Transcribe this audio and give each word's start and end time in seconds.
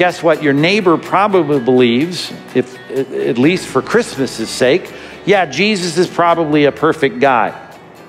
guess 0.00 0.22
what? 0.22 0.42
Your 0.42 0.54
neighbor 0.54 0.96
probably 0.96 1.60
believes, 1.60 2.32
if 2.54 2.74
at 2.90 3.36
least 3.36 3.66
for 3.66 3.82
Christmas's 3.82 4.48
sake, 4.48 4.90
yeah, 5.26 5.44
Jesus 5.44 5.98
is 5.98 6.08
probably 6.08 6.64
a 6.64 6.72
perfect 6.72 7.20
guy. 7.20 7.48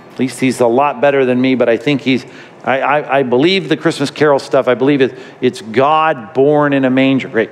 At 0.10 0.18
least 0.18 0.40
he's 0.40 0.62
a 0.62 0.68
lot 0.68 1.02
better 1.02 1.26
than 1.26 1.42
me, 1.42 1.56
but 1.56 1.68
I 1.68 1.76
think 1.76 2.00
he's, 2.00 2.26
I, 2.64 2.80
I, 2.80 3.18
I 3.20 3.24
believe 3.24 3.68
the 3.68 3.76
Christmas 3.76 4.10
Carol 4.10 4.40
stuff. 4.40 4.70
I 4.70 4.74
believe 4.74 5.02
it, 5.02 5.20
it's 5.42 5.60
God 5.62 6.34
born 6.34 6.72
in 6.72 6.86
a 6.86 6.90
manger. 6.90 7.28
Great. 7.28 7.50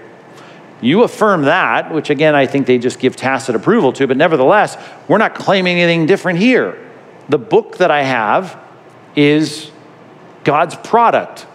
You 0.80 1.04
affirm 1.04 1.42
that, 1.42 1.94
which 1.94 2.10
again, 2.10 2.34
I 2.34 2.46
think 2.46 2.66
they 2.66 2.78
just 2.78 2.98
give 2.98 3.18
tacit 3.18 3.56
approval 3.56 3.92
to, 3.92 4.08
but 4.08 4.16
nevertheless, 4.16 4.78
we're 5.10 5.18
not 5.18 5.36
claiming 5.36 5.82
anything 5.82 6.06
different 6.06 6.40
here. 6.40 6.90
The 7.28 7.38
book 7.38 7.80
that 7.80 7.92
I 7.92 8.04
have 8.04 8.58
is 9.18 9.70
God's 10.46 10.78
product, 10.78 11.46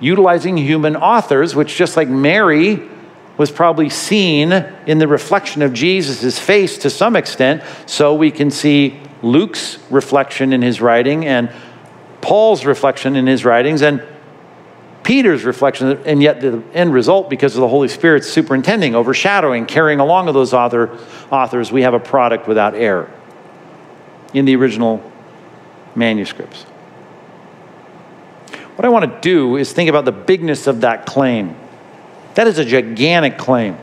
utilizing 0.00 0.56
human 0.56 0.96
authors, 0.96 1.54
which 1.54 1.76
just 1.76 1.96
like 1.96 2.08
Mary 2.08 2.88
was 3.36 3.50
probably 3.50 3.88
seen 3.88 4.52
in 4.86 4.98
the 4.98 5.08
reflection 5.08 5.62
of 5.62 5.72
Jesus' 5.72 6.38
face 6.38 6.78
to 6.78 6.90
some 6.90 7.16
extent, 7.16 7.62
so 7.86 8.14
we 8.14 8.30
can 8.30 8.50
see 8.50 9.00
Luke's 9.22 9.78
reflection 9.90 10.52
in 10.52 10.62
his 10.62 10.80
writing 10.80 11.24
and 11.24 11.50
Paul's 12.20 12.64
reflection 12.64 13.16
in 13.16 13.26
his 13.26 13.44
writings 13.44 13.82
and 13.82 14.02
Peter's 15.04 15.44
reflection, 15.44 16.02
and 16.04 16.22
yet 16.22 16.40
the 16.40 16.62
end 16.74 16.92
result, 16.92 17.30
because 17.30 17.54
of 17.54 17.62
the 17.62 17.68
Holy 17.68 17.88
Spirit 17.88 18.24
superintending, 18.24 18.94
overshadowing, 18.94 19.64
carrying 19.64 20.00
along 20.00 20.28
of 20.28 20.34
those 20.34 20.52
author, 20.52 20.98
authors, 21.30 21.72
we 21.72 21.82
have 21.82 21.94
a 21.94 22.00
product 22.00 22.46
without 22.46 22.74
error 22.74 23.10
in 24.34 24.44
the 24.44 24.54
original 24.54 25.00
manuscripts. 25.94 26.66
What 28.78 28.84
I 28.84 28.90
want 28.90 29.12
to 29.12 29.20
do 29.20 29.56
is 29.56 29.72
think 29.72 29.90
about 29.90 30.04
the 30.04 30.12
bigness 30.12 30.68
of 30.68 30.82
that 30.82 31.04
claim. 31.04 31.56
That 32.36 32.46
is 32.46 32.58
a 32.58 32.64
gigantic 32.64 33.36
claim. 33.36 33.76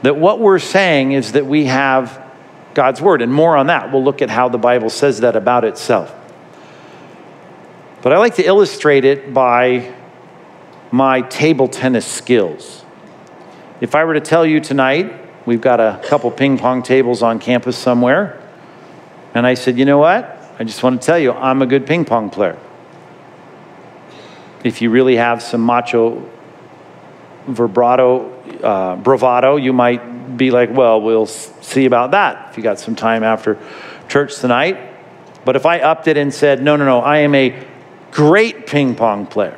That 0.00 0.16
what 0.16 0.40
we're 0.40 0.60
saying 0.60 1.12
is 1.12 1.32
that 1.32 1.44
we 1.44 1.66
have 1.66 2.24
God's 2.72 3.02
Word, 3.02 3.20
and 3.20 3.30
more 3.30 3.54
on 3.54 3.66
that. 3.66 3.92
We'll 3.92 4.02
look 4.02 4.22
at 4.22 4.30
how 4.30 4.48
the 4.48 4.56
Bible 4.56 4.88
says 4.88 5.20
that 5.20 5.36
about 5.36 5.66
itself. 5.66 6.10
But 8.00 8.14
I 8.14 8.16
like 8.16 8.36
to 8.36 8.46
illustrate 8.46 9.04
it 9.04 9.34
by 9.34 9.94
my 10.90 11.20
table 11.20 11.68
tennis 11.68 12.06
skills. 12.06 12.82
If 13.82 13.94
I 13.94 14.04
were 14.04 14.14
to 14.14 14.22
tell 14.22 14.46
you 14.46 14.58
tonight, 14.58 15.12
we've 15.44 15.60
got 15.60 15.80
a 15.80 16.00
couple 16.02 16.30
ping 16.30 16.56
pong 16.56 16.82
tables 16.82 17.22
on 17.22 17.38
campus 17.38 17.76
somewhere, 17.76 18.42
and 19.34 19.46
I 19.46 19.52
said, 19.52 19.78
you 19.78 19.84
know 19.84 19.98
what? 19.98 20.34
I 20.58 20.64
just 20.64 20.82
want 20.82 21.02
to 21.02 21.04
tell 21.04 21.18
you, 21.18 21.32
I'm 21.32 21.60
a 21.60 21.66
good 21.66 21.86
ping 21.86 22.06
pong 22.06 22.30
player. 22.30 22.58
If 24.66 24.82
you 24.82 24.90
really 24.90 25.14
have 25.14 25.44
some 25.44 25.60
macho 25.60 26.28
vibrato, 27.46 28.32
uh, 28.64 28.96
bravado, 28.96 29.54
you 29.54 29.72
might 29.72 30.36
be 30.36 30.50
like, 30.50 30.70
well, 30.72 31.00
we'll 31.00 31.26
see 31.26 31.84
about 31.84 32.10
that 32.10 32.50
if 32.50 32.56
you 32.56 32.64
got 32.64 32.80
some 32.80 32.96
time 32.96 33.22
after 33.22 33.58
church 34.08 34.40
tonight. 34.40 34.76
But 35.44 35.54
if 35.54 35.66
I 35.66 35.78
upped 35.78 36.08
it 36.08 36.16
and 36.16 36.34
said, 36.34 36.64
no, 36.64 36.74
no, 36.74 36.84
no, 36.84 36.98
I 36.98 37.18
am 37.18 37.36
a 37.36 37.64
great 38.10 38.66
ping 38.66 38.96
pong 38.96 39.28
player, 39.28 39.56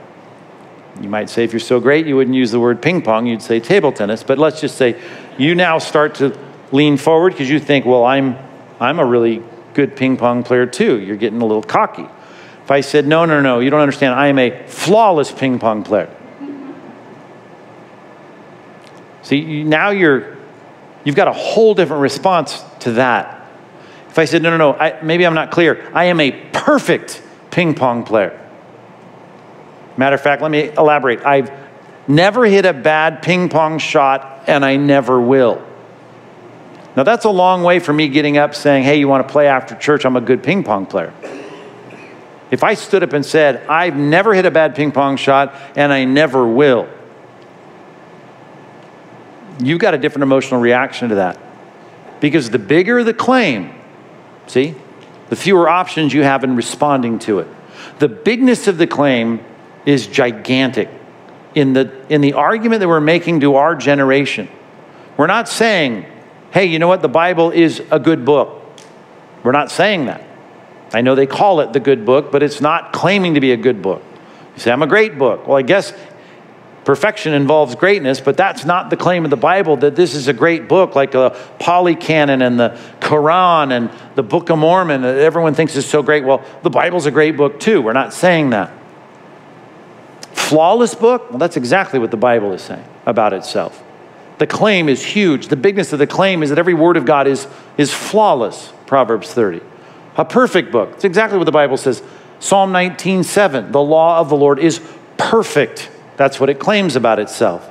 you 1.01 1.09
might 1.09 1.31
say, 1.31 1.43
if 1.43 1.55
you're 1.55 1.61
so 1.61 1.81
great, 1.81 2.07
you 2.07 2.15
wouldn't 2.15 2.37
use 2.37 2.51
the 2.51 2.61
word 2.61 2.83
ping 2.83 3.01
pong, 3.01 3.27
you'd 3.27 3.41
say 3.41 3.61
table 3.61 3.93
tennis. 3.93 4.23
But 4.23 4.37
let's 4.37 4.61
just 4.61 4.77
say 4.77 5.01
you 5.39 5.55
now 5.55 5.79
start 5.79 6.17
to 6.17 6.39
lean 6.71 6.99
forward 6.99 7.33
because 7.33 7.49
you 7.49 7.61
think, 7.61 7.87
well, 7.87 8.05
I'm, 8.05 8.37
I'm 8.79 8.99
a 8.99 9.07
really 9.07 9.43
good 9.73 9.97
ping 9.97 10.19
pong 10.19 10.43
player 10.43 10.67
too. 10.67 11.01
You're 11.01 11.17
getting 11.17 11.41
a 11.41 11.47
little 11.47 11.63
cocky. 11.63 12.09
If 12.69 12.73
I 12.73 12.83
said, 12.83 13.07
no, 13.07 13.25
no, 13.25 13.41
no, 13.41 13.61
you 13.61 13.71
don't 13.71 13.81
understand, 13.81 14.13
I 14.13 14.27
am 14.27 14.39
a 14.39 14.51
flawless 14.67 15.33
ping 15.33 15.59
pong 15.59 15.85
player. 15.85 16.15
See, 19.23 19.65
now 19.65 19.89
you're, 19.89 20.37
you've 21.03 21.17
got 21.17 21.29
a 21.29 21.33
whole 21.33 21.73
different 21.73 22.03
response 22.03 22.63
to 22.81 22.93
that. 22.93 23.49
If 24.11 24.19
I 24.19 24.27
said, 24.27 24.43
no, 24.43 24.51
no, 24.51 24.59
no, 24.59 24.75
I, 24.75 25.01
maybe 25.01 25.25
I'm 25.25 25.33
not 25.33 25.51
clear, 25.51 25.91
I 25.95 26.05
am 26.05 26.21
a 26.21 26.31
perfect 26.53 27.23
ping 27.51 27.75
pong 27.75 28.05
player. 28.05 28.39
Matter 29.97 30.17
of 30.17 30.21
fact, 30.21 30.43
let 30.43 30.51
me 30.51 30.69
elaborate. 30.69 31.25
I've 31.25 31.51
never 32.07 32.45
hit 32.45 32.67
a 32.67 32.75
bad 32.75 33.23
ping 33.23 33.49
pong 33.49 33.79
shot, 33.79 34.45
and 34.47 34.63
I 34.63 34.77
never 34.77 35.19
will. 35.19 35.67
Now, 36.97 37.03
that's 37.05 37.25
a 37.25 37.31
long 37.31 37.63
way 37.63 37.79
from 37.79 37.97
me 37.97 38.09
getting 38.09 38.37
up 38.37 38.55
saying, 38.55 38.85
hey, 38.85 38.99
you 38.99 39.09
want 39.09 39.27
to 39.27 39.33
play 39.33 39.47
after 39.47 39.75
church? 39.75 40.05
I'm 40.05 40.17
a 40.17 40.21
good 40.21 40.43
ping 40.43 40.65
pong 40.65 40.85
player. 40.85 41.15
If 42.51 42.65
I 42.65 42.75
stood 42.75 43.03
up 43.03 43.13
and 43.13 43.25
said, 43.25 43.67
I've 43.67 43.97
never 43.97 44.35
hit 44.35 44.47
a 44.47 44.51
bad 44.51 44.75
ping 44.75 44.93
pong 44.93 45.17
shot, 45.17 45.55
and 45.77 45.93
I 45.93 46.05
never 46.05 46.47
will, 46.47 46.89
you've 49.61 49.81
got 49.81 49.95
a 49.95 49.99
different 49.99 50.23
emotional 50.23 50.61
reaction 50.61 51.11
to 51.11 51.17
that. 51.17 51.39
Because 52.21 52.51
the 52.51 52.59
bigger 52.59 53.05
the 53.05 53.15
claim, 53.15 53.75
see, 54.47 54.75
the 55.29 55.37
fewer 55.37 55.69
options 55.69 56.15
you 56.15 56.23
have 56.23 56.43
in 56.43 56.57
responding 56.57 57.19
to 57.21 57.41
it. 57.41 57.49
The 57.99 58.09
bigness 58.09 58.67
of 58.67 58.79
the 58.79 58.87
claim 58.87 59.45
is 59.85 60.07
gigantic 60.07 60.89
in 61.55 61.73
the, 61.73 61.93
in 62.09 62.21
the 62.21 62.33
argument 62.35 62.81
that 62.81 62.89
we're 62.89 63.01
making 63.01 63.41
to 63.41 63.57
our 63.57 63.75
generation. 63.75 64.49
We're 65.17 65.27
not 65.27 65.49
saying, 65.49 66.07
hey, 66.51 66.67
you 66.67 66.79
know 66.79 66.89
what, 66.89 67.03
the 67.03 67.09
Bible 67.09 67.51
is 67.51 67.83
a 67.91 67.99
good 67.99 68.25
book. 68.25 68.63
We're 69.43 69.53
not 69.53 69.71
saying 69.71 70.07
that. 70.07 70.23
I 70.93 71.01
know 71.01 71.15
they 71.15 71.27
call 71.27 71.61
it 71.61 71.73
the 71.73 71.81
good 71.81 72.07
book, 72.07 72.33
but 72.33 72.43
it's 72.43 72.61
not 72.61 72.93
claiming 72.93 73.35
to 73.35 73.41
be 73.41 73.53
a 73.53 73.57
good 73.57 73.83
book. 73.83 74.03
You 74.55 74.61
say, 74.61 74.71
I'm 74.71 74.83
a 74.83 74.87
great 74.87 75.19
book. 75.19 75.47
Well, 75.47 75.57
I 75.57 75.63
guess 75.63 75.93
perfection 76.85 77.35
involves 77.35 77.75
greatness, 77.75 78.21
but 78.21 78.37
that's 78.37 78.65
not 78.65 78.89
the 78.89 78.97
claim 78.97 79.25
of 79.25 79.31
the 79.31 79.37
Bible 79.37 79.77
that 79.79 79.95
this 79.95 80.15
is 80.15 80.29
a 80.29 80.33
great 80.33 80.69
book 80.69 80.95
like 80.95 81.11
the 81.13 81.31
Pali 81.59 81.95
Canon 81.95 82.41
and 82.41 82.59
the 82.59 82.79
Quran 83.01 83.73
and 83.73 83.91
the 84.15 84.23
Book 84.23 84.49
of 84.49 84.59
Mormon 84.59 85.03
that 85.03 85.19
everyone 85.19 85.55
thinks 85.55 85.77
is 85.77 85.85
so 85.85 86.03
great. 86.03 86.25
Well, 86.25 86.43
the 86.63 86.71
Bible's 86.71 87.05
a 87.05 87.11
great 87.11 87.37
book 87.37 87.61
too. 87.61 87.83
We're 87.83 87.93
not 87.93 88.15
saying 88.15 88.51
that 88.51 88.73
flawless 90.49 90.95
book? 90.95 91.29
Well, 91.29 91.39
that's 91.39 91.59
exactly 91.59 91.99
what 91.99 92.11
the 92.11 92.17
Bible 92.17 92.53
is 92.53 92.63
saying 92.63 92.85
about 93.05 93.35
itself. 93.35 93.83
The 94.39 94.47
claim 94.47 94.89
is 94.89 95.05
huge. 95.05 95.49
The 95.49 95.57
bigness 95.57 95.93
of 95.93 95.99
the 95.99 96.07
claim 96.07 96.43
is 96.43 96.49
that 96.49 96.59
every 96.59 96.75
word 96.75 96.97
of 96.97 97.05
God 97.05 97.27
is, 97.27 97.47
is 97.77 97.93
flawless, 97.93 98.73
Proverbs 98.87 99.33
30. 99.35 99.61
A 100.19 100.25
perfect 100.25 100.73
book. 100.73 100.91
It's 100.95 101.05
exactly 101.05 101.39
what 101.39 101.45
the 101.45 101.53
Bible 101.53 101.77
says. 101.77 102.03
Psalm 102.41 102.73
19, 102.73 103.23
7. 103.23 103.73
The 103.73 103.81
law 103.81 104.19
of 104.19 104.29
the 104.29 104.37
Lord 104.37 104.59
is 104.59 104.81
perfect. 105.17 105.91
That's 106.17 106.41
what 106.41 106.51
it 106.51 106.59
claims 106.59 106.97
about 106.97 107.19
itself. 107.21 107.69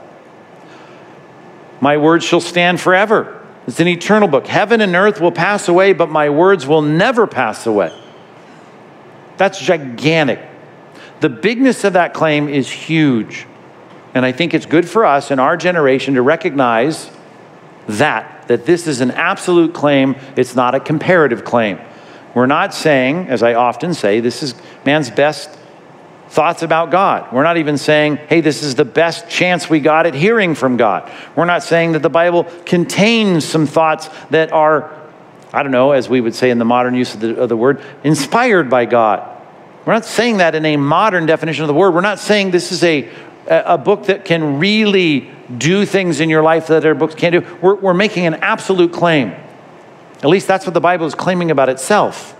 My 1.81 1.97
words 1.97 2.25
shall 2.25 2.41
stand 2.41 2.79
forever. 2.79 3.45
It's 3.67 3.81
an 3.81 3.87
eternal 3.87 4.29
book. 4.29 4.47
Heaven 4.47 4.79
and 4.79 4.95
earth 4.95 5.19
will 5.19 5.31
pass 5.31 5.67
away, 5.67 5.91
but 5.91 6.09
my 6.09 6.29
words 6.29 6.65
will 6.65 6.81
never 6.81 7.27
pass 7.27 7.67
away. 7.67 7.93
That's 9.35 9.59
gigantic. 9.59 10.39
The 11.19 11.29
bigness 11.29 11.83
of 11.83 11.93
that 11.93 12.13
claim 12.13 12.47
is 12.47 12.69
huge. 12.69 13.45
And 14.13 14.25
I 14.25 14.31
think 14.31 14.53
it's 14.53 14.65
good 14.65 14.89
for 14.89 15.05
us 15.05 15.31
in 15.31 15.39
our 15.39 15.57
generation 15.57 16.13
to 16.15 16.21
recognize 16.21 17.11
that, 17.87 18.47
that 18.47 18.65
this 18.65 18.87
is 18.87 19.01
an 19.01 19.11
absolute 19.11 19.73
claim, 19.73 20.15
it's 20.35 20.55
not 20.55 20.73
a 20.73 20.79
comparative 20.79 21.43
claim. 21.43 21.79
We're 22.37 22.45
not 22.45 22.71
saying, 22.71 23.29
as 23.29 23.41
I 23.41 23.55
often 23.55 23.95
say, 23.95 24.19
this 24.19 24.43
is 24.43 24.53
man's 24.85 25.09
best 25.09 25.49
thoughts 26.29 26.61
about 26.61 26.91
God. 26.91 27.33
We're 27.33 27.41
not 27.41 27.57
even 27.57 27.79
saying, 27.79 28.17
hey, 28.17 28.41
this 28.41 28.61
is 28.61 28.75
the 28.75 28.85
best 28.85 29.27
chance 29.27 29.71
we 29.71 29.79
got 29.79 30.05
at 30.05 30.13
hearing 30.13 30.53
from 30.53 30.77
God. 30.77 31.11
We're 31.35 31.45
not 31.45 31.63
saying 31.63 31.93
that 31.93 32.03
the 32.03 32.11
Bible 32.11 32.43
contains 32.63 33.43
some 33.43 33.65
thoughts 33.65 34.11
that 34.29 34.51
are, 34.51 34.95
I 35.51 35.63
don't 35.63 35.71
know, 35.71 35.93
as 35.93 36.09
we 36.09 36.21
would 36.21 36.35
say 36.35 36.51
in 36.51 36.59
the 36.59 36.63
modern 36.63 36.93
use 36.93 37.15
of 37.15 37.21
the, 37.21 37.41
of 37.41 37.49
the 37.49 37.57
word, 37.57 37.81
inspired 38.03 38.69
by 38.69 38.85
God. 38.85 39.27
We're 39.87 39.93
not 39.93 40.05
saying 40.05 40.37
that 40.37 40.53
in 40.53 40.63
a 40.63 40.77
modern 40.77 41.25
definition 41.25 41.63
of 41.63 41.69
the 41.69 41.73
word. 41.73 41.95
We're 41.95 42.01
not 42.01 42.19
saying 42.19 42.51
this 42.51 42.71
is 42.71 42.83
a, 42.83 43.09
a 43.47 43.79
book 43.79 44.05
that 44.05 44.25
can 44.25 44.59
really 44.59 45.31
do 45.57 45.87
things 45.87 46.19
in 46.19 46.29
your 46.29 46.43
life 46.43 46.67
that 46.67 46.77
other 46.77 46.93
books 46.93 47.15
can't 47.15 47.33
do. 47.33 47.57
We're, 47.63 47.77
we're 47.77 47.95
making 47.95 48.27
an 48.27 48.35
absolute 48.35 48.93
claim. 48.93 49.33
At 50.23 50.29
least 50.29 50.47
that's 50.47 50.65
what 50.65 50.73
the 50.73 50.81
Bible 50.81 51.05
is 51.05 51.15
claiming 51.15 51.51
about 51.51 51.69
itself. 51.69 52.35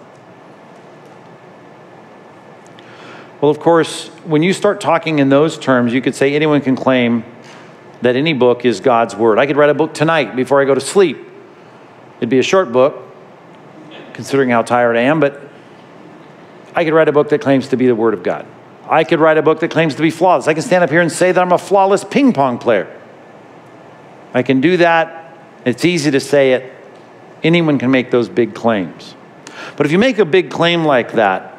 Well, 3.39 3.51
of 3.51 3.59
course, 3.59 4.07
when 4.25 4.41
you 4.41 4.51
start 4.51 4.81
talking 4.81 5.19
in 5.19 5.29
those 5.29 5.59
terms, 5.59 5.93
you 5.93 6.01
could 6.01 6.15
say 6.15 6.35
anyone 6.35 6.61
can 6.61 6.75
claim 6.75 7.23
that 8.01 8.15
any 8.15 8.33
book 8.33 8.65
is 8.65 8.79
God's 8.79 9.15
word. 9.15 9.37
I 9.37 9.45
could 9.45 9.57
write 9.57 9.69
a 9.69 9.75
book 9.75 9.93
tonight 9.93 10.35
before 10.35 10.59
I 10.59 10.65
go 10.65 10.73
to 10.73 10.81
sleep. 10.81 11.19
It'd 12.17 12.29
be 12.29 12.39
a 12.39 12.43
short 12.43 12.71
book, 12.71 13.03
considering 14.13 14.49
how 14.49 14.63
tired 14.63 14.97
I 14.97 15.01
am, 15.01 15.19
but 15.19 15.39
I 16.75 16.83
could 16.83 16.93
write 16.93 17.09
a 17.09 17.11
book 17.11 17.29
that 17.29 17.41
claims 17.41 17.67
to 17.69 17.77
be 17.77 17.85
the 17.85 17.95
Word 17.95 18.15
of 18.15 18.23
God. 18.23 18.47
I 18.89 19.03
could 19.03 19.19
write 19.19 19.37
a 19.37 19.43
book 19.43 19.59
that 19.59 19.69
claims 19.69 19.95
to 19.95 20.01
be 20.01 20.09
flawless. 20.09 20.47
I 20.47 20.53
can 20.53 20.63
stand 20.63 20.83
up 20.83 20.89
here 20.89 21.01
and 21.01 21.11
say 21.11 21.31
that 21.31 21.39
I'm 21.39 21.51
a 21.51 21.57
flawless 21.57 22.03
ping 22.03 22.33
pong 22.33 22.57
player. 22.57 22.91
I 24.33 24.41
can 24.43 24.61
do 24.61 24.77
that. 24.77 25.37
It's 25.65 25.85
easy 25.85 26.09
to 26.11 26.19
say 26.19 26.53
it. 26.53 26.76
Anyone 27.43 27.79
can 27.79 27.91
make 27.91 28.11
those 28.11 28.29
big 28.29 28.53
claims. 28.53 29.15
But 29.75 29.85
if 29.85 29.91
you 29.91 29.99
make 29.99 30.17
a 30.17 30.25
big 30.25 30.49
claim 30.49 30.85
like 30.85 31.13
that, 31.13 31.57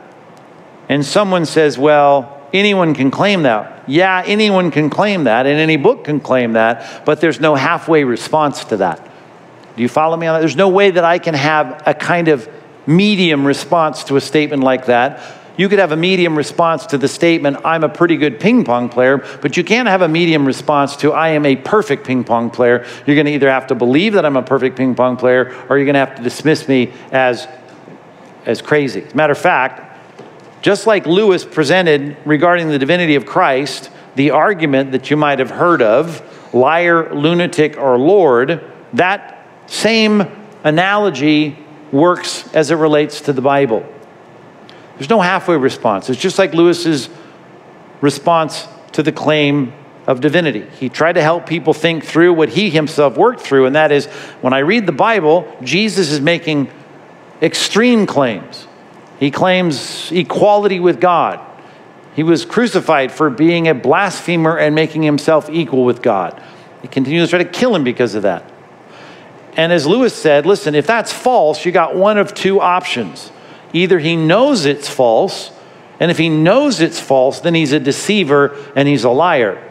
and 0.88 1.04
someone 1.04 1.46
says, 1.46 1.78
well, 1.78 2.48
anyone 2.52 2.94
can 2.94 3.10
claim 3.10 3.42
that, 3.42 3.84
Yeah, 3.88 4.22
anyone 4.26 4.70
can 4.70 4.90
claim 4.90 5.24
that, 5.24 5.46
and 5.46 5.58
any 5.58 5.76
book 5.76 6.04
can 6.04 6.20
claim 6.20 6.52
that, 6.52 7.04
but 7.06 7.20
there's 7.20 7.40
no 7.40 7.54
halfway 7.54 8.04
response 8.04 8.64
to 8.66 8.76
that. 8.78 9.02
Do 9.76 9.82
you 9.82 9.88
follow 9.88 10.16
me 10.16 10.26
on 10.26 10.34
that? 10.34 10.40
There's 10.40 10.56
no 10.56 10.68
way 10.68 10.90
that 10.90 11.04
I 11.04 11.18
can 11.18 11.34
have 11.34 11.82
a 11.86 11.94
kind 11.94 12.28
of 12.28 12.48
medium 12.86 13.46
response 13.46 14.04
to 14.04 14.16
a 14.16 14.20
statement 14.20 14.62
like 14.62 14.86
that. 14.86 15.22
You 15.58 15.68
could 15.68 15.80
have 15.80 15.90
a 15.90 15.96
medium 15.96 16.38
response 16.38 16.86
to 16.86 16.98
the 16.98 17.08
statement, 17.08 17.58
I'm 17.64 17.82
a 17.82 17.88
pretty 17.88 18.16
good 18.16 18.38
ping 18.38 18.64
pong 18.64 18.88
player, 18.88 19.18
but 19.42 19.56
you 19.56 19.64
can't 19.64 19.88
have 19.88 20.02
a 20.02 20.08
medium 20.08 20.46
response 20.46 20.94
to, 20.98 21.12
I 21.12 21.30
am 21.30 21.44
a 21.44 21.56
perfect 21.56 22.06
ping 22.06 22.22
pong 22.22 22.48
player. 22.48 22.86
You're 23.04 23.16
going 23.16 23.26
to 23.26 23.32
either 23.32 23.50
have 23.50 23.66
to 23.66 23.74
believe 23.74 24.12
that 24.12 24.24
I'm 24.24 24.36
a 24.36 24.42
perfect 24.42 24.76
ping 24.76 24.94
pong 24.94 25.16
player 25.16 25.52
or 25.68 25.76
you're 25.76 25.84
going 25.84 25.94
to 25.94 25.98
have 25.98 26.14
to 26.14 26.22
dismiss 26.22 26.68
me 26.68 26.92
as, 27.10 27.48
as 28.46 28.62
crazy. 28.62 29.02
As 29.02 29.12
a 29.12 29.16
matter 29.16 29.32
of 29.32 29.38
fact, 29.38 29.98
just 30.62 30.86
like 30.86 31.06
Lewis 31.06 31.44
presented 31.44 32.16
regarding 32.24 32.68
the 32.68 32.78
divinity 32.78 33.16
of 33.16 33.26
Christ, 33.26 33.90
the 34.14 34.30
argument 34.30 34.92
that 34.92 35.10
you 35.10 35.16
might 35.16 35.40
have 35.40 35.50
heard 35.50 35.82
of, 35.82 36.22
liar, 36.54 37.12
lunatic, 37.12 37.76
or 37.76 37.98
Lord, 37.98 38.64
that 38.92 39.44
same 39.66 40.22
analogy 40.62 41.58
works 41.90 42.52
as 42.54 42.70
it 42.70 42.76
relates 42.76 43.22
to 43.22 43.32
the 43.32 43.42
Bible. 43.42 43.84
There's 44.98 45.10
no 45.10 45.20
halfway 45.20 45.56
response. 45.56 46.10
It's 46.10 46.20
just 46.20 46.38
like 46.38 46.52
Lewis's 46.54 47.08
response 48.00 48.66
to 48.92 49.02
the 49.02 49.12
claim 49.12 49.72
of 50.06 50.20
divinity. 50.20 50.66
He 50.80 50.88
tried 50.88 51.12
to 51.12 51.22
help 51.22 51.46
people 51.46 51.74
think 51.74 52.04
through 52.04 52.32
what 52.32 52.48
he 52.48 52.70
himself 52.70 53.16
worked 53.16 53.40
through, 53.40 53.66
and 53.66 53.76
that 53.76 53.92
is 53.92 54.06
when 54.40 54.52
I 54.52 54.60
read 54.60 54.86
the 54.86 54.92
Bible, 54.92 55.54
Jesus 55.62 56.10
is 56.10 56.20
making 56.20 56.70
extreme 57.42 58.06
claims. 58.06 58.66
He 59.20 59.30
claims 59.30 60.10
equality 60.10 60.80
with 60.80 61.00
God. 61.00 61.40
He 62.16 62.22
was 62.22 62.44
crucified 62.44 63.12
for 63.12 63.30
being 63.30 63.68
a 63.68 63.74
blasphemer 63.74 64.58
and 64.58 64.74
making 64.74 65.02
himself 65.02 65.48
equal 65.50 65.84
with 65.84 66.02
God. 66.02 66.42
He 66.82 66.88
continues 66.88 67.28
to 67.28 67.36
try 67.36 67.44
to 67.44 67.50
kill 67.50 67.74
him 67.74 67.84
because 67.84 68.14
of 68.14 68.22
that. 68.22 68.50
And 69.56 69.72
as 69.72 69.86
Lewis 69.86 70.14
said, 70.14 70.46
listen, 70.46 70.74
if 70.74 70.86
that's 70.86 71.12
false, 71.12 71.64
you 71.64 71.72
got 71.72 71.94
one 71.94 72.16
of 72.16 72.32
two 72.32 72.60
options. 72.60 73.30
Either 73.72 73.98
he 73.98 74.16
knows 74.16 74.64
it's 74.64 74.88
false, 74.88 75.50
and 76.00 76.10
if 76.10 76.18
he 76.18 76.28
knows 76.28 76.80
it's 76.80 77.00
false, 77.00 77.40
then 77.40 77.54
he's 77.54 77.72
a 77.72 77.80
deceiver 77.80 78.56
and 78.74 78.88
he's 78.88 79.04
a 79.04 79.10
liar. 79.10 79.62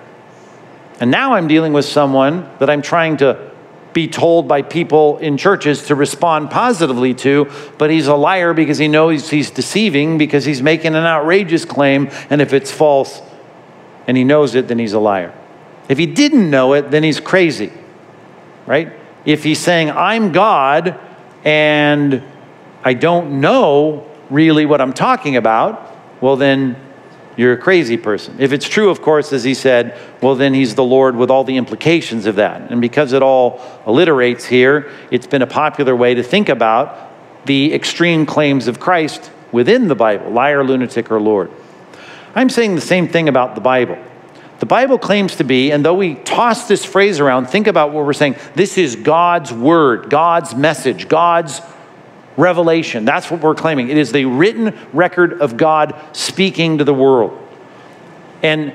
And 1.00 1.12
now 1.12 1.34
I'm 1.34 1.48
dealing 1.48 1.74
with 1.74 1.86
someone 1.86 2.50
that 2.60 2.70
I'm 2.70 2.82
trying 2.82 3.18
to 3.18 3.52
be 3.94 4.08
told 4.08 4.48
by 4.48 4.62
people 4.62 5.18
in 5.18 5.38
churches 5.38 5.88
to 5.88 5.96
respond 5.96 6.52
positively 6.52 7.14
to, 7.16 7.52
but 7.78 7.90
he's 7.90 8.08
a 8.08 8.16
liar 8.16 8.54
because 8.54 8.78
he 8.78 8.88
knows 8.88 9.30
he's 9.30 9.50
deceiving 9.50 10.18
because 10.18 10.46
he's 10.46 10.62
making 10.62 10.94
an 10.94 11.04
outrageous 11.04 11.66
claim, 11.66 12.10
and 12.30 12.42
if 12.42 12.54
it's 12.54 12.72
false 12.72 13.22
and 14.06 14.16
he 14.16 14.24
knows 14.24 14.56
it, 14.56 14.68
then 14.68 14.80
he's 14.80 14.94
a 14.94 15.00
liar. 15.00 15.34
If 15.90 15.98
he 15.98 16.06
didn't 16.06 16.50
know 16.50 16.74
it, 16.74 16.92
then 16.92 17.04
he's 17.04 17.20
crazy, 17.20 17.72
right? 18.66 18.92
If 19.26 19.44
he's 19.44 19.60
saying, 19.60 19.92
I'm 19.92 20.32
God 20.32 21.00
and 21.44 22.24
I 22.88 22.94
don't 22.94 23.42
know 23.42 24.10
really 24.30 24.66
what 24.66 24.80
I'm 24.80 24.94
talking 24.94 25.36
about, 25.36 25.94
well, 26.22 26.38
then 26.38 26.78
you're 27.36 27.52
a 27.52 27.58
crazy 27.58 27.98
person. 27.98 28.38
If 28.40 28.54
it's 28.54 28.66
true, 28.66 28.90
of 28.90 29.02
course, 29.02 29.34
as 29.34 29.44
he 29.44 29.56
said, 29.56 30.00
well, 30.22 30.36
then 30.36 30.54
he's 30.54 30.74
the 30.74 30.86
Lord 30.86 31.18
with 31.18 31.30
all 31.30 31.44
the 31.44 31.58
implications 31.58 32.26
of 32.28 32.38
that. 32.38 32.72
And 32.72 32.80
because 32.80 33.12
it 33.12 33.22
all 33.22 33.60
alliterates 33.86 34.46
here, 34.46 34.90
it's 35.12 35.28
been 35.28 35.42
a 35.42 35.48
popular 35.48 35.98
way 35.98 36.14
to 36.14 36.24
think 36.24 36.48
about 36.48 37.12
the 37.46 37.74
extreme 37.74 38.26
claims 38.26 38.70
of 38.70 38.80
Christ 38.80 39.32
within 39.52 39.90
the 39.90 39.96
Bible 39.96 40.32
liar, 40.32 40.64
lunatic, 40.64 41.12
or 41.12 41.20
Lord. 41.20 41.52
I'm 42.36 42.50
saying 42.50 42.76
the 42.76 42.80
same 42.80 43.10
thing 43.10 43.28
about 43.28 43.56
the 43.56 43.60
Bible. 43.60 43.98
The 44.60 44.66
Bible 44.66 44.98
claims 44.98 45.36
to 45.36 45.44
be, 45.44 45.74
and 45.74 45.84
though 45.84 45.96
we 45.96 46.16
toss 46.16 46.70
this 46.70 46.86
phrase 46.86 47.20
around, 47.20 47.48
think 47.48 47.68
about 47.68 47.92
what 47.92 48.06
we're 48.06 48.14
saying. 48.14 48.38
This 48.56 48.78
is 48.78 48.96
God's 48.96 49.52
word, 49.52 50.10
God's 50.10 50.56
message, 50.56 51.10
God's 51.10 51.60
revelation. 52.38 53.04
That's 53.04 53.30
what 53.30 53.42
we're 53.42 53.56
claiming. 53.56 53.90
It 53.90 53.98
is 53.98 54.12
the 54.12 54.26
written 54.26 54.78
record 54.94 55.42
of 55.42 55.58
God 55.58 56.00
speaking 56.14 56.78
to 56.78 56.84
the 56.84 56.94
world. 56.94 57.38
And 58.42 58.74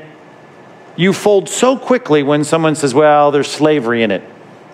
you 0.96 1.12
fold 1.12 1.48
so 1.48 1.78
quickly 1.78 2.22
when 2.22 2.44
someone 2.44 2.74
says, 2.74 2.92
well, 2.92 3.30
there's 3.30 3.50
slavery 3.50 4.02
in 4.02 4.10
it, 4.10 4.22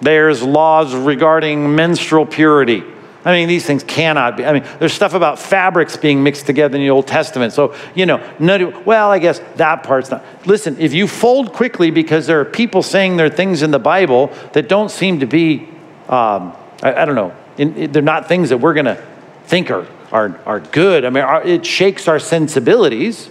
there's 0.01 0.43
laws 0.43 0.95
regarding 0.95 1.75
menstrual 1.75 2.27
purity. 2.27 2.83
I 3.25 3.33
mean, 3.33 3.49
these 3.49 3.67
things 3.67 3.83
cannot 3.83 4.37
be. 4.37 4.45
I 4.47 4.53
mean, 4.53 4.65
there's 4.79 4.93
stuff 4.93 5.13
about 5.13 5.39
fabrics 5.39 5.97
being 5.97 6.23
mixed 6.23 6.47
together 6.47 6.77
in 6.77 6.83
the 6.83 6.91
Old 6.91 7.07
Testament. 7.07 7.53
So, 7.53 7.75
you 7.95 8.07
know, 8.07 8.27
no, 8.39 8.83
well, 8.87 9.11
I 9.11 9.19
guess 9.19 9.41
that 9.57 9.83
part's 9.83 10.11
not. 10.11 10.25
Listen, 10.47 10.77
if 10.79 10.95
you 10.95 11.09
fold 11.09 11.53
quickly 11.53 11.91
because 11.91 12.27
there 12.27 12.41
are 12.41 12.45
people 12.45 12.83
saying 12.83 13.17
there 13.17 13.27
are 13.27 13.31
things 13.31 13.63
in 13.63 13.73
the 13.73 13.79
Bible 13.79 14.33
that 14.53 14.69
don't 14.69 14.91
seem 14.91 15.21
to 15.21 15.27
be, 15.27 15.69
um, 16.09 16.57
I, 16.81 16.95
I 16.95 17.05
don't 17.05 17.17
know, 17.17 17.35
they're 17.59 18.03
not 18.03 18.29
things 18.29 18.51
that 18.51 18.59
we're 18.59 18.75
going 18.75 18.87
to 18.87 19.05
think 19.45 19.71
are, 19.71 19.87
are, 20.13 20.39
are 20.47 20.61
good. 20.61 21.05
I 21.05 21.11
mean, 21.11 21.25
our, 21.25 21.43
it 21.43 21.67
shakes 21.67 22.07
our 22.07 22.19
sensibilities. 22.19 23.29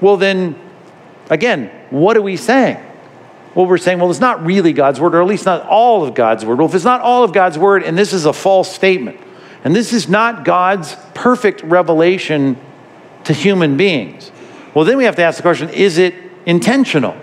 Well, 0.00 0.16
then, 0.16 0.58
again, 1.28 1.70
what 1.90 2.16
are 2.16 2.22
we 2.22 2.36
saying? 2.36 2.82
Well, 3.54 3.66
we're 3.66 3.78
saying, 3.78 3.98
well, 3.98 4.10
it's 4.10 4.20
not 4.20 4.44
really 4.44 4.72
God's 4.72 4.98
word, 4.98 5.14
or 5.14 5.20
at 5.20 5.26
least 5.26 5.44
not 5.44 5.66
all 5.66 6.04
of 6.04 6.14
God's 6.14 6.44
word. 6.44 6.58
Well, 6.58 6.68
if 6.68 6.74
it's 6.74 6.84
not 6.84 7.02
all 7.02 7.22
of 7.22 7.32
God's 7.32 7.58
word, 7.58 7.82
and 7.82 7.98
this 7.98 8.14
is 8.14 8.24
a 8.24 8.32
false 8.32 8.74
statement, 8.74 9.20
and 9.62 9.76
this 9.76 9.92
is 9.92 10.08
not 10.08 10.44
God's 10.44 10.96
perfect 11.14 11.62
revelation 11.62 12.56
to 13.24 13.32
human 13.32 13.76
beings, 13.76 14.32
well, 14.74 14.86
then 14.86 14.96
we 14.96 15.04
have 15.04 15.16
to 15.16 15.22
ask 15.22 15.36
the 15.36 15.42
question 15.42 15.68
is 15.68 15.98
it 15.98 16.14
intentional? 16.46 17.14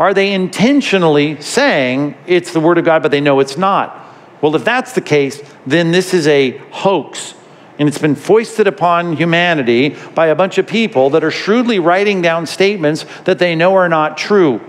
Are 0.00 0.14
they 0.14 0.32
intentionally 0.32 1.40
saying 1.40 2.16
it's 2.26 2.52
the 2.52 2.60
word 2.60 2.78
of 2.78 2.84
God, 2.84 3.02
but 3.02 3.10
they 3.10 3.20
know 3.20 3.38
it's 3.38 3.56
not? 3.56 3.99
Well, 4.40 4.56
if 4.56 4.64
that's 4.64 4.92
the 4.92 5.00
case, 5.00 5.42
then 5.66 5.90
this 5.90 6.14
is 6.14 6.26
a 6.26 6.56
hoax. 6.70 7.34
And 7.78 7.88
it's 7.88 7.98
been 7.98 8.14
foisted 8.14 8.66
upon 8.66 9.16
humanity 9.16 9.96
by 10.14 10.26
a 10.26 10.34
bunch 10.34 10.58
of 10.58 10.66
people 10.66 11.10
that 11.10 11.24
are 11.24 11.30
shrewdly 11.30 11.78
writing 11.78 12.20
down 12.20 12.46
statements 12.46 13.06
that 13.24 13.38
they 13.38 13.54
know 13.54 13.74
are 13.74 13.88
not 13.88 14.18
true. 14.18 14.60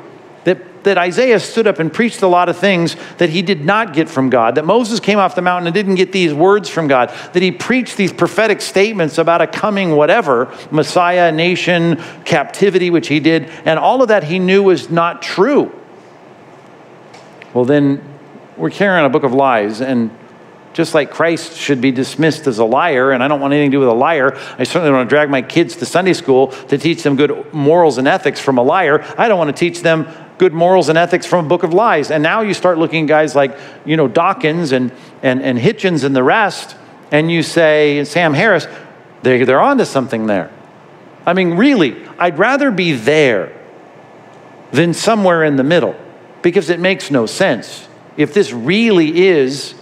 That, 0.45 0.83
that 0.85 0.97
Isaiah 0.97 1.39
stood 1.39 1.67
up 1.67 1.79
and 1.79 1.91
preached 1.91 2.21
a 2.21 2.27
lot 2.27 2.47
of 2.47 2.57
things 2.57 2.95
that 3.17 3.29
he 3.29 3.41
did 3.41 3.65
not 3.65 3.93
get 3.93 4.07
from 4.09 4.29
God. 4.29 4.55
That 4.55 4.65
Moses 4.65 5.01
came 5.01 5.19
off 5.19 5.35
the 5.35 5.41
mountain 5.41 5.67
and 5.67 5.73
didn't 5.73 5.95
get 5.95 6.13
these 6.13 6.33
words 6.33 6.69
from 6.69 6.87
God. 6.87 7.09
That 7.33 7.43
he 7.43 7.51
preached 7.51 7.97
these 7.97 8.13
prophetic 8.13 8.61
statements 8.61 9.17
about 9.17 9.41
a 9.41 9.47
coming 9.47 9.95
whatever 9.95 10.53
Messiah, 10.71 11.33
nation, 11.33 12.01
captivity, 12.23 12.89
which 12.89 13.09
he 13.09 13.19
did. 13.19 13.49
And 13.65 13.77
all 13.77 14.01
of 14.01 14.07
that 14.07 14.23
he 14.23 14.39
knew 14.39 14.63
was 14.63 14.89
not 14.89 15.21
true. 15.21 15.77
Well, 17.53 17.65
then 17.65 18.10
we're 18.57 18.69
carrying 18.69 19.05
a 19.05 19.09
book 19.09 19.23
of 19.23 19.33
lies, 19.33 19.81
and 19.81 20.11
just 20.73 20.93
like 20.93 21.11
Christ 21.11 21.57
should 21.57 21.81
be 21.81 21.91
dismissed 21.91 22.47
as 22.47 22.59
a 22.59 22.65
liar, 22.65 23.11
and 23.11 23.23
I 23.23 23.27
don't 23.27 23.41
want 23.41 23.53
anything 23.53 23.71
to 23.71 23.75
do 23.75 23.79
with 23.79 23.89
a 23.89 23.93
liar. 23.93 24.35
I 24.57 24.63
certainly 24.63 24.89
don't 24.89 24.97
want 24.97 25.09
to 25.09 25.13
drag 25.13 25.29
my 25.29 25.41
kids 25.41 25.75
to 25.77 25.85
Sunday 25.85 26.13
school 26.13 26.47
to 26.47 26.77
teach 26.77 27.03
them 27.03 27.15
good 27.15 27.53
morals 27.53 27.97
and 27.97 28.07
ethics 28.07 28.39
from 28.39 28.57
a 28.57 28.63
liar. 28.63 29.03
I 29.17 29.27
don't 29.27 29.37
want 29.37 29.55
to 29.55 29.59
teach 29.59 29.81
them 29.81 30.07
good 30.37 30.53
morals 30.53 30.89
and 30.89 30.97
ethics 30.97 31.25
from 31.25 31.45
a 31.45 31.47
book 31.47 31.63
of 31.63 31.73
lies. 31.73 32.09
And 32.09 32.23
now 32.23 32.41
you 32.41 32.53
start 32.53 32.77
looking 32.77 33.03
at 33.03 33.09
guys 33.09 33.35
like, 33.35 33.57
you 33.85 33.97
know, 33.97 34.07
Dawkins 34.07 34.71
and, 34.71 34.91
and, 35.21 35.41
and 35.41 35.59
Hitchens 35.59 36.03
and 36.03 36.15
the 36.15 36.23
rest, 36.23 36.75
and 37.11 37.29
you 37.29 37.43
say, 37.43 38.03
Sam 38.05 38.33
Harris, 38.33 38.65
they're, 39.23 39.45
they're 39.45 39.61
onto 39.61 39.85
something 39.85 40.27
there. 40.27 40.51
I 41.25 41.33
mean, 41.33 41.51
really, 41.51 42.07
I'd 42.17 42.39
rather 42.39 42.71
be 42.71 42.93
there 42.93 43.57
than 44.71 44.93
somewhere 44.93 45.43
in 45.43 45.57
the 45.57 45.63
middle 45.63 45.95
because 46.41 46.69
it 46.69 46.79
makes 46.79 47.11
no 47.11 47.25
sense 47.25 47.87
if 48.17 48.33
this 48.33 48.51
really 48.51 49.27
is 49.27 49.73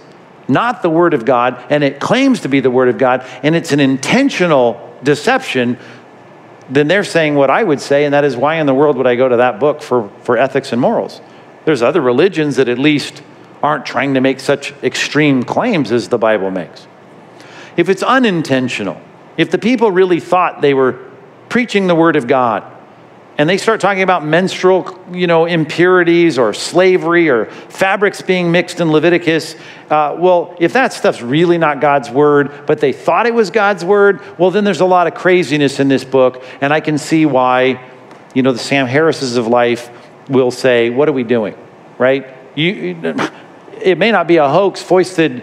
not 0.48 0.82
the 0.82 0.90
Word 0.90 1.14
of 1.14 1.24
God 1.24 1.64
and 1.70 1.84
it 1.84 2.00
claims 2.00 2.40
to 2.40 2.48
be 2.48 2.60
the 2.60 2.70
Word 2.70 2.88
of 2.88 2.98
God 2.98 3.26
and 3.42 3.54
it's 3.54 3.72
an 3.72 3.80
intentional 3.80 4.96
deception, 5.02 5.78
then 6.68 6.88
they're 6.88 7.04
saying 7.04 7.34
what 7.34 7.50
I 7.50 7.62
would 7.62 7.80
say, 7.80 8.04
and 8.04 8.14
that 8.14 8.24
is 8.24 8.36
why 8.36 8.56
in 8.56 8.66
the 8.66 8.74
world 8.74 8.96
would 8.96 9.06
I 9.06 9.16
go 9.16 9.28
to 9.28 9.38
that 9.38 9.58
book 9.58 9.82
for, 9.82 10.08
for 10.22 10.36
ethics 10.36 10.72
and 10.72 10.80
morals? 10.80 11.20
There's 11.64 11.82
other 11.82 12.00
religions 12.00 12.56
that 12.56 12.68
at 12.68 12.78
least 12.78 13.22
aren't 13.62 13.84
trying 13.84 14.14
to 14.14 14.20
make 14.20 14.40
such 14.40 14.72
extreme 14.82 15.42
claims 15.42 15.92
as 15.92 16.08
the 16.08 16.18
Bible 16.18 16.50
makes. 16.50 16.86
If 17.76 17.88
it's 17.88 18.02
unintentional, 18.02 19.00
if 19.36 19.50
the 19.50 19.58
people 19.58 19.90
really 19.90 20.20
thought 20.20 20.60
they 20.60 20.74
were 20.74 20.98
preaching 21.48 21.86
the 21.86 21.94
Word 21.94 22.16
of 22.16 22.26
God, 22.26 22.64
and 23.40 23.48
they 23.48 23.56
start 23.56 23.80
talking 23.80 24.02
about 24.02 24.22
menstrual, 24.22 24.98
you 25.12 25.26
know, 25.26 25.46
impurities 25.46 26.36
or 26.36 26.52
slavery 26.52 27.30
or 27.30 27.46
fabrics 27.46 28.20
being 28.20 28.52
mixed 28.52 28.80
in 28.80 28.92
Leviticus. 28.92 29.54
Uh, 29.88 30.14
well, 30.18 30.54
if 30.60 30.74
that 30.74 30.92
stuff's 30.92 31.22
really 31.22 31.56
not 31.56 31.80
God's 31.80 32.10
word, 32.10 32.66
but 32.66 32.80
they 32.80 32.92
thought 32.92 33.24
it 33.24 33.32
was 33.32 33.48
God's 33.48 33.82
word, 33.82 34.20
well, 34.38 34.50
then 34.50 34.64
there's 34.64 34.82
a 34.82 34.84
lot 34.84 35.06
of 35.06 35.14
craziness 35.14 35.80
in 35.80 35.88
this 35.88 36.04
book, 36.04 36.44
and 36.60 36.70
I 36.70 36.80
can 36.80 36.98
see 36.98 37.24
why, 37.24 37.82
you 38.34 38.42
know, 38.42 38.52
the 38.52 38.58
Sam 38.58 38.86
Harrises 38.86 39.38
of 39.38 39.46
life 39.46 39.88
will 40.28 40.50
say, 40.50 40.90
"What 40.90 41.08
are 41.08 41.12
we 41.12 41.24
doing?" 41.24 41.56
Right? 41.96 42.26
You, 42.54 43.16
it 43.80 43.96
may 43.96 44.12
not 44.12 44.28
be 44.28 44.36
a 44.36 44.50
hoax 44.50 44.82
foisted, 44.82 45.42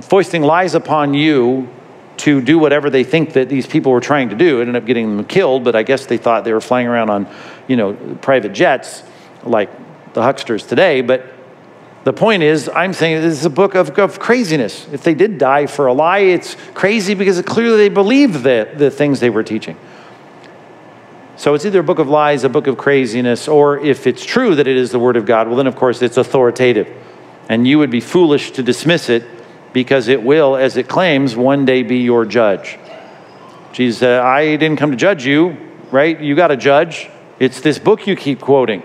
foisting 0.00 0.40
lies 0.40 0.74
upon 0.74 1.12
you 1.12 1.68
to 2.18 2.40
do 2.40 2.58
whatever 2.58 2.90
they 2.90 3.04
think 3.04 3.34
that 3.34 3.48
these 3.48 3.66
people 3.66 3.92
were 3.92 4.00
trying 4.00 4.30
to 4.30 4.36
do. 4.36 4.58
It 4.58 4.62
ended 4.62 4.76
up 4.76 4.86
getting 4.86 5.16
them 5.16 5.26
killed, 5.26 5.64
but 5.64 5.76
I 5.76 5.82
guess 5.82 6.06
they 6.06 6.16
thought 6.16 6.44
they 6.44 6.52
were 6.52 6.60
flying 6.60 6.86
around 6.86 7.10
on, 7.10 7.28
you 7.68 7.76
know, 7.76 7.94
private 8.22 8.52
jets 8.52 9.02
like 9.42 9.70
the 10.14 10.22
hucksters 10.22 10.66
today. 10.66 11.02
But 11.02 11.26
the 12.04 12.12
point 12.12 12.42
is, 12.42 12.68
I'm 12.68 12.92
saying 12.92 13.20
this 13.20 13.38
is 13.38 13.44
a 13.44 13.50
book 13.50 13.74
of, 13.74 13.98
of 13.98 14.18
craziness. 14.18 14.86
If 14.92 15.02
they 15.02 15.14
did 15.14 15.38
die 15.38 15.66
for 15.66 15.86
a 15.86 15.92
lie, 15.92 16.20
it's 16.20 16.56
crazy 16.72 17.14
because 17.14 17.40
clearly 17.42 17.76
they 17.76 17.88
believed 17.88 18.42
the, 18.42 18.70
the 18.76 18.90
things 18.90 19.20
they 19.20 19.30
were 19.30 19.42
teaching. 19.42 19.76
So 21.36 21.52
it's 21.52 21.66
either 21.66 21.80
a 21.80 21.84
book 21.84 21.98
of 21.98 22.08
lies, 22.08 22.44
a 22.44 22.48
book 22.48 22.66
of 22.66 22.78
craziness, 22.78 23.46
or 23.46 23.78
if 23.78 24.06
it's 24.06 24.24
true 24.24 24.54
that 24.54 24.66
it 24.66 24.76
is 24.76 24.90
the 24.90 24.98
Word 24.98 25.16
of 25.16 25.26
God, 25.26 25.48
well, 25.48 25.56
then 25.56 25.66
of 25.66 25.76
course 25.76 26.00
it's 26.00 26.16
authoritative. 26.16 26.88
And 27.48 27.66
you 27.66 27.78
would 27.78 27.90
be 27.90 28.00
foolish 28.00 28.52
to 28.52 28.62
dismiss 28.62 29.10
it 29.10 29.35
because 29.76 30.08
it 30.08 30.22
will, 30.22 30.56
as 30.56 30.78
it 30.78 30.88
claims, 30.88 31.36
one 31.36 31.66
day 31.66 31.82
be 31.82 31.98
your 31.98 32.24
judge. 32.24 32.78
Jesus 33.74 33.98
said, 33.98 34.20
I 34.20 34.56
didn't 34.56 34.78
come 34.78 34.90
to 34.90 34.96
judge 34.96 35.26
you, 35.26 35.54
right? 35.90 36.18
You 36.18 36.34
got 36.34 36.46
to 36.46 36.56
judge. 36.56 37.10
It's 37.38 37.60
this 37.60 37.78
book 37.78 38.06
you 38.06 38.16
keep 38.16 38.40
quoting, 38.40 38.82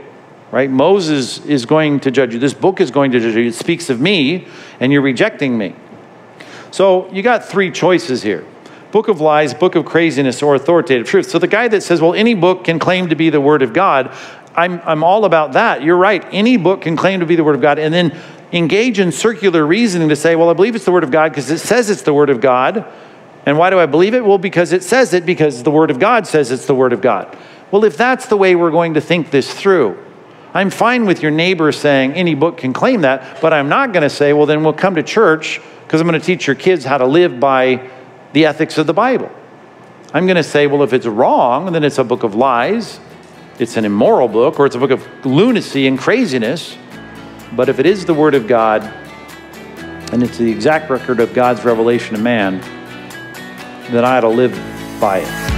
right? 0.52 0.70
Moses 0.70 1.46
is 1.46 1.66
going 1.66 2.02
to 2.02 2.12
judge 2.12 2.34
you. 2.34 2.42
This 2.42 2.54
book 2.54 2.82
is 2.82 2.92
going 2.92 3.12
to 3.14 3.22
judge 3.22 3.36
you. 3.36 3.48
It 3.48 3.56
speaks 3.56 3.90
of 3.90 4.02
me, 4.02 4.50
and 4.82 4.92
you're 4.92 5.02
rejecting 5.02 5.58
me. 5.58 5.78
So 6.72 7.10
you 7.14 7.24
got 7.24 7.46
three 7.46 7.72
choices 7.72 8.22
here 8.22 8.46
book 8.92 9.08
of 9.08 9.22
lies, 9.22 9.54
book 9.54 9.76
of 9.76 9.86
craziness, 9.86 10.44
or 10.44 10.56
authoritative 10.56 11.08
truth. 11.08 11.30
So 11.30 11.40
the 11.40 11.48
guy 11.48 11.70
that 11.70 11.84
says, 11.84 12.02
well, 12.02 12.14
any 12.14 12.34
book 12.34 12.66
can 12.66 12.80
claim 12.80 13.08
to 13.08 13.16
be 13.16 13.30
the 13.30 13.40
Word 13.40 13.62
of 13.62 13.72
God, 13.72 14.14
I'm, 14.54 14.82
I'm 14.84 15.06
all 15.06 15.24
about 15.24 15.54
that. 15.54 15.84
You're 15.84 15.96
right. 15.96 16.22
Any 16.34 16.58
book 16.58 16.82
can 16.82 16.98
claim 16.98 17.22
to 17.22 17.26
be 17.26 17.38
the 17.38 17.46
Word 17.46 17.56
of 17.56 17.62
God. 17.62 17.80
And 17.80 17.94
then 17.94 18.20
engage 18.52 19.00
in 19.00 19.12
circular 19.12 19.66
reasoning 19.66 20.10
to 20.10 20.16
say, 20.16 20.36
well, 20.36 20.50
I 20.50 20.54
believe 20.54 20.76
it's 20.76 20.86
the 20.86 20.92
Word 20.92 21.04
of 21.04 21.12
God 21.12 21.30
because 21.32 21.50
it 21.50 21.60
says 21.60 21.90
it's 21.90 22.02
the 22.02 22.14
Word 22.14 22.30
of 22.30 22.42
God. 22.42 22.86
And 23.46 23.58
why 23.58 23.70
do 23.70 23.80
I 23.80 23.86
believe 23.86 24.14
it? 24.14 24.24
Well, 24.24 24.38
because 24.38 24.72
it 24.72 24.84
says 24.84 25.14
it, 25.14 25.26
because 25.26 25.64
the 25.64 25.72
Word 25.72 25.90
of 25.90 26.00
God 26.00 26.28
says 26.28 26.52
it's 26.52 26.66
the 26.66 26.76
Word 26.76 26.94
of 26.94 27.02
God. 27.02 27.36
Well, 27.72 27.86
if 27.86 27.98
that's 27.98 28.28
the 28.28 28.38
way 28.38 28.56
we're 28.56 28.72
going 28.72 28.96
to 28.96 29.02
think 29.02 29.32
this 29.32 29.54
through, 29.54 29.98
I'm 30.54 30.70
fine 30.70 31.06
with 31.06 31.22
your 31.22 31.32
neighbor 31.32 31.72
saying 31.72 32.14
any 32.14 32.36
book 32.36 32.58
can 32.58 32.74
claim 32.74 33.02
that, 33.02 33.42
but 33.42 33.54
I'm 33.54 33.70
not 33.70 33.94
going 33.94 34.04
to 34.04 34.10
say, 34.10 34.34
well, 34.34 34.46
then 34.46 34.64
we'll 34.64 34.74
come 34.74 34.96
to 34.96 35.04
church 35.04 35.62
because 35.86 36.02
I'm 36.02 36.08
going 36.08 36.20
to 36.20 36.26
teach 36.26 36.46
your 36.46 36.58
kids 36.58 36.84
how 36.84 36.98
to 36.98 37.06
live 37.06 37.40
by 37.40 37.90
the 38.34 38.46
ethics 38.46 38.78
of 38.78 38.86
the 38.86 38.94
Bible. 38.94 39.32
I'm 40.14 40.26
going 40.26 40.36
to 40.36 40.44
say, 40.44 40.68
well, 40.68 40.84
if 40.84 40.92
it's 40.92 41.06
wrong, 41.06 41.72
then 41.72 41.86
it's 41.86 41.98
a 41.98 42.04
book 42.04 42.24
of 42.24 42.36
lies, 42.36 43.00
it's 43.60 43.78
an 43.78 43.86
immoral 43.86 44.28
book, 44.28 44.60
or 44.60 44.66
it's 44.66 44.76
a 44.76 44.80
book 44.80 44.92
of 44.92 45.08
lunacy 45.26 45.88
and 45.88 45.98
craziness. 45.98 46.76
But 47.54 47.68
if 47.68 47.80
it 47.80 47.86
is 47.86 48.06
the 48.06 48.14
Word 48.14 48.34
of 48.34 48.48
God, 48.48 48.84
and 50.14 50.24
it's 50.24 50.38
the 50.38 50.50
exact 50.50 50.90
record 50.90 51.20
of 51.20 51.34
God's 51.34 51.64
revelation 51.66 52.16
to 52.16 52.22
man, 52.22 52.60
then 53.92 54.06
I 54.06 54.18
ought 54.18 54.22
to 54.22 54.30
live 54.30 54.54
by 55.00 55.20
it. 55.20 55.51